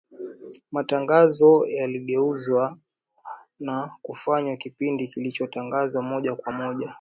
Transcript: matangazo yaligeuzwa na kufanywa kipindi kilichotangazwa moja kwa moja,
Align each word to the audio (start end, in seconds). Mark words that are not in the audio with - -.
matangazo 0.71 1.65
yaligeuzwa 1.67 2.77
na 3.59 3.91
kufanywa 4.01 4.57
kipindi 4.57 5.07
kilichotangazwa 5.07 6.01
moja 6.03 6.35
kwa 6.35 6.53
moja, 6.53 6.89